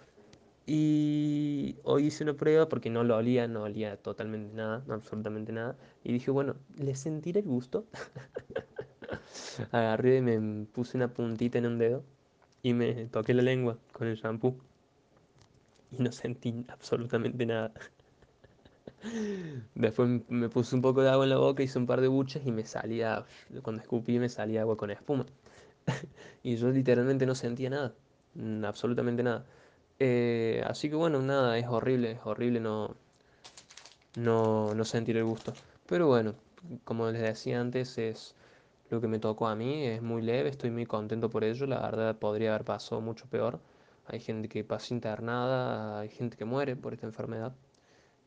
Y 0.70 1.78
hoy 1.84 2.08
hice 2.08 2.26
una 2.26 2.34
prueba 2.34 2.68
porque 2.68 2.90
no 2.90 3.06
lo 3.06 3.16
olía, 3.16 3.48
no 3.48 3.64
olía 3.64 3.96
totalmente 3.96 4.54
nada, 4.54 4.84
absolutamente 4.90 5.54
nada. 5.54 5.78
Y 6.04 6.12
dije, 6.12 6.30
bueno, 6.30 6.58
¿le 6.78 6.94
sentiré 6.96 7.40
el 7.40 7.46
gusto? 7.46 7.86
Agarré 9.72 10.18
y 10.18 10.22
me 10.22 10.66
puse 10.66 10.98
una 10.98 11.08
puntita 11.08 11.58
en 11.58 11.68
un 11.68 11.78
dedo 11.78 12.04
y 12.64 12.74
me 12.74 13.06
toqué 13.06 13.34
la 13.34 13.44
lengua 13.44 13.78
con 13.94 14.08
el 14.08 14.18
shampoo 14.18 14.58
y 15.92 16.04
no 16.04 16.12
sentí 16.12 16.66
absolutamente 16.68 17.46
nada. 17.46 17.72
Después 19.76 20.22
me 20.28 20.50
puse 20.50 20.76
un 20.76 20.82
poco 20.82 21.02
de 21.02 21.10
agua 21.10 21.24
en 21.24 21.30
la 21.30 21.38
boca, 21.38 21.64
hice 21.64 21.80
un 21.80 21.86
par 21.86 22.02
de 22.02 22.10
buches 22.10 22.46
y 22.46 22.52
me 22.52 22.66
salía, 22.66 23.26
cuando 23.62 23.82
escupí 23.82 24.20
me 24.20 24.28
salía 24.28 24.62
agua 24.62 24.76
con 24.78 24.92
espuma. 24.92 25.26
Y 26.44 26.58
yo 26.58 26.70
literalmente 26.70 27.26
no 27.26 27.36
sentía 27.36 27.70
nada, 27.70 27.94
mm, 28.36 28.66
absolutamente 28.66 29.24
nada. 29.24 29.46
Eh, 30.00 30.64
así 30.66 30.90
que 30.90 30.96
bueno, 30.96 31.22
nada, 31.22 31.58
es 31.58 31.68
horrible, 31.68 32.12
es 32.12 32.20
horrible 32.24 32.60
no, 32.60 32.96
no, 34.16 34.74
no 34.76 34.86
sentir 34.86 35.18
el 35.18 35.24
gusto. 35.26 35.54
Pero 35.88 36.08
bueno, 36.08 36.36
como 36.84 37.10
les 37.12 37.22
decía 37.22 37.60
antes, 37.60 37.98
es 37.98 38.36
lo 38.90 39.02
que 39.02 39.08
me 39.08 39.20
tocó 39.20 39.48
a 39.48 39.56
mí, 39.56 39.86
es 39.86 40.02
muy 40.02 40.22
leve, 40.22 40.50
estoy 40.50 40.72
muy 40.72 40.86
contento 40.86 41.30
por 41.30 41.44
ello, 41.44 41.66
la 41.68 41.82
verdad 41.82 42.18
podría 42.18 42.50
haber 42.52 42.66
pasado 42.66 43.02
mucho 43.02 43.26
peor. 43.28 43.60
Hay 44.08 44.20
gente 44.20 44.48
que 44.50 44.64
pasa 44.64 44.94
internada, 44.94 46.00
hay 46.00 46.10
gente 46.10 46.38
que 46.38 46.46
muere 46.46 46.76
por 46.76 46.94
esta 46.94 47.08
enfermedad. 47.08 47.54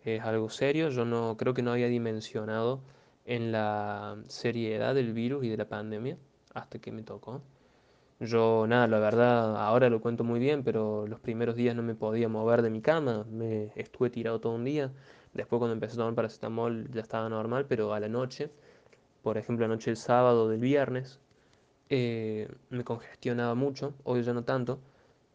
Es 0.05 0.23
algo 0.23 0.51
serio, 0.51 0.91
yo 0.91 1.05
no 1.05 1.37
creo 1.37 1.55
que 1.55 1.63
no 1.63 1.73
había 1.73 1.89
dimensionado 1.89 2.81
en 3.25 3.53
la 3.53 4.17
seriedad 4.29 4.95
del 4.95 5.13
virus 5.13 5.45
y 5.45 5.49
de 5.49 5.57
la 5.57 5.69
pandemia 5.69 6.19
hasta 6.55 6.79
que 6.79 6.93
me 6.93 7.03
tocó. 7.03 7.43
Yo, 8.21 8.67
nada, 8.69 8.87
la 8.87 8.99
verdad, 9.01 9.57
ahora 9.57 9.89
lo 9.91 10.01
cuento 10.01 10.23
muy 10.25 10.39
bien, 10.39 10.63
pero 10.63 11.07
los 11.09 11.19
primeros 11.21 11.57
días 11.57 11.75
no 11.75 11.83
me 11.83 11.95
podía 11.95 12.29
mover 12.29 12.61
de 12.63 12.71
mi 12.71 12.83
cama, 12.83 13.25
me 13.31 13.73
estuve 13.77 14.11
tirado 14.11 14.41
todo 14.41 14.55
un 14.55 14.65
día. 14.65 14.93
Después 15.33 15.59
cuando 15.59 15.73
empecé 15.73 15.95
a 15.95 15.97
tomar 15.99 16.15
paracetamol 16.15 16.91
ya 16.93 17.01
estaba 17.01 17.29
normal, 17.29 17.67
pero 17.67 17.95
a 17.95 18.01
la 18.01 18.09
noche, 18.09 18.51
por 19.23 19.39
ejemplo, 19.39 19.67
la 19.69 19.75
noche 19.75 19.91
del 19.91 19.99
sábado 19.99 20.49
del 20.49 20.61
viernes, 20.61 21.21
eh, 21.91 22.49
me 22.71 22.85
congestionaba 22.85 23.55
mucho, 23.57 23.95
hoy 24.05 24.23
ya 24.25 24.35
no 24.35 24.45
tanto, 24.45 24.81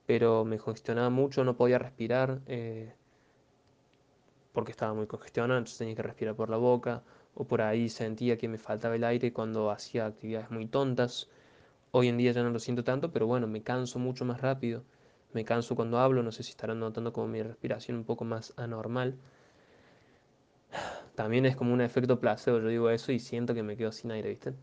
pero 0.07 0.45
me 0.45 0.57
congestionaba 0.59 1.09
mucho, 1.11 1.43
no 1.45 1.57
podía 1.57 1.79
respirar, 1.79 2.41
eh, 2.47 2.93
porque 4.53 4.71
estaba 4.71 4.93
muy 4.93 5.05
congestionado, 5.07 5.57
entonces 5.59 5.77
tenía 5.77 5.95
que 5.95 6.01
respirar 6.03 6.35
por 6.35 6.49
la 6.49 6.57
boca, 6.57 7.03
o 7.35 7.45
por 7.45 7.61
ahí 7.61 7.89
sentía 7.89 8.37
que 8.37 8.47
me 8.47 8.57
faltaba 8.57 8.95
el 8.95 9.03
aire 9.03 9.33
cuando 9.33 9.69
hacía 9.71 10.05
actividades 10.05 10.49
muy 10.49 10.65
tontas. 10.67 11.29
Hoy 11.97 12.09
en 12.09 12.17
día 12.17 12.33
ya 12.33 12.43
no 12.43 12.49
lo 12.49 12.59
siento 12.59 12.83
tanto, 12.83 13.09
pero 13.13 13.25
bueno, 13.25 13.47
me 13.47 13.63
canso 13.63 13.99
mucho 13.99 14.25
más 14.25 14.41
rápido. 14.41 14.83
Me 15.31 15.45
canso 15.45 15.77
cuando 15.77 15.97
hablo, 15.97 16.23
no 16.23 16.33
sé 16.33 16.43
si 16.43 16.49
estarán 16.49 16.81
notando 16.81 17.13
como 17.13 17.29
mi 17.29 17.41
respiración 17.41 17.95
un 17.95 18.03
poco 18.03 18.25
más 18.25 18.53
anormal. 18.57 19.15
También 21.15 21.45
es 21.45 21.55
como 21.55 21.73
un 21.73 21.79
efecto 21.79 22.19
placebo, 22.19 22.59
yo 22.59 22.67
digo 22.67 22.89
eso 22.89 23.13
y 23.13 23.19
siento 23.19 23.53
que 23.53 23.63
me 23.63 23.77
quedo 23.77 23.93
sin 23.93 24.11
aire, 24.11 24.27
¿viste? 24.27 24.53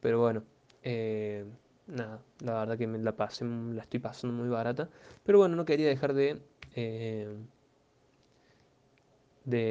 Pero 0.00 0.20
bueno, 0.20 0.44
eh, 0.84 1.44
nada, 1.88 2.20
la 2.38 2.52
verdad 2.60 2.78
que 2.78 2.86
me 2.86 2.98
la 2.98 3.16
pasé, 3.16 3.44
la 3.44 3.82
estoy 3.82 3.98
pasando 3.98 4.36
muy 4.36 4.48
barata. 4.48 4.88
Pero 5.24 5.38
bueno, 5.38 5.56
no 5.56 5.64
quería 5.64 5.88
dejar 5.88 6.14
de, 6.14 6.40
eh, 6.76 7.34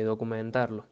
documentarlo. 0.03 0.85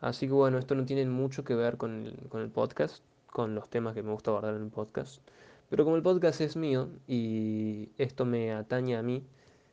Así 0.00 0.26
que 0.26 0.32
bueno, 0.32 0.58
esto 0.58 0.74
no 0.74 0.84
tiene 0.84 1.06
mucho 1.06 1.44
que 1.44 1.54
ver 1.54 1.76
con 1.76 2.04
el 2.34 2.50
podcast, 2.50 3.00
con 3.30 3.54
los 3.54 3.68
temas 3.70 3.94
que 3.94 4.02
me 4.02 4.12
gusta 4.12 4.30
abordar 4.30 4.54
en 4.54 4.62
el 4.62 4.70
podcast. 4.70 5.20
Pero 5.68 5.84
como 5.84 5.96
el 5.96 6.02
podcast 6.02 6.40
es 6.40 6.56
mío 6.56 6.88
y 7.06 7.90
esto 7.98 8.24
me 8.24 8.52
atañe 8.52 8.96
a 8.96 9.02
mí, 9.02 9.24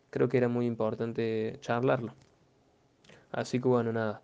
creo 0.10 0.30
que 0.30 0.38
era 0.38 0.48
muy 0.48 0.66
importante 0.66 1.58
charlarlo. 1.62 2.14
Así 3.32 3.60
que 3.60 3.68
bueno, 3.68 3.94
nada, 3.94 4.22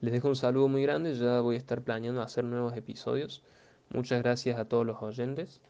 les 0.00 0.12
dejo 0.12 0.28
un 0.28 0.36
saludo 0.36 0.68
muy 0.68 0.82
grande, 0.82 1.14
ya 1.14 1.40
voy 1.40 1.56
a 1.56 1.58
estar 1.58 1.82
planeando 1.82 2.22
hacer 2.22 2.44
nuevos 2.44 2.76
episodios. 2.76 3.42
Muchas 3.90 4.22
gracias 4.22 4.58
a 4.58 4.64
todos 4.64 4.86
los 4.86 5.02
oyentes. 5.02 5.60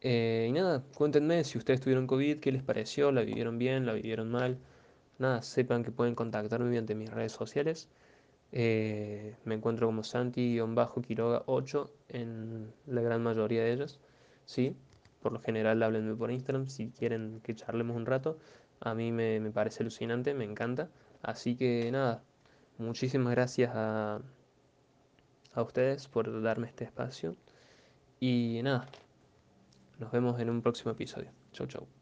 Eh, 0.00 0.46
y 0.48 0.52
nada, 0.52 0.82
cuéntenme 0.94 1.44
si 1.44 1.58
ustedes 1.58 1.80
tuvieron 1.80 2.06
COVID, 2.06 2.40
qué 2.40 2.52
les 2.52 2.62
pareció, 2.62 3.12
la 3.12 3.22
vivieron 3.22 3.58
bien, 3.58 3.86
la 3.86 3.92
vivieron 3.92 4.30
mal. 4.30 4.58
nada, 5.18 5.42
sepan 5.42 5.84
que 5.84 5.92
pueden 5.92 6.14
contactarme 6.14 6.66
mediante 6.66 6.94
mis 6.94 7.10
redes 7.10 7.32
sociales. 7.32 7.88
Eh, 8.52 9.36
me 9.44 9.54
encuentro 9.54 9.86
como 9.86 10.02
Santi-Quiroga 10.02 11.42
8 11.46 11.90
en 12.08 12.72
la 12.86 13.02
gran 13.02 13.22
mayoría 13.22 13.62
de 13.62 13.72
ellas. 13.72 14.00
¿sí? 14.46 14.76
Por 15.20 15.32
lo 15.32 15.40
general 15.40 15.82
háblenme 15.82 16.14
por 16.14 16.30
Instagram 16.30 16.68
si 16.68 16.90
quieren 16.90 17.40
que 17.42 17.54
charlemos 17.54 17.96
un 17.96 18.06
rato. 18.06 18.38
A 18.80 18.94
mí 18.94 19.12
me, 19.12 19.40
me 19.40 19.50
parece 19.50 19.82
alucinante, 19.82 20.34
me 20.34 20.44
encanta. 20.44 20.90
Así 21.22 21.56
que 21.56 21.90
nada, 21.92 22.22
muchísimas 22.78 23.32
gracias 23.34 23.72
a, 23.74 24.20
a 25.52 25.62
ustedes 25.62 26.08
por 26.08 26.42
darme 26.42 26.68
este 26.68 26.84
espacio. 26.84 27.36
Y 28.20 28.60
nada, 28.62 28.86
nos 29.98 30.10
vemos 30.12 30.40
en 30.40 30.50
un 30.50 30.62
próximo 30.62 30.92
episodio. 30.92 31.30
Chau, 31.52 31.66
chau. 31.66 31.97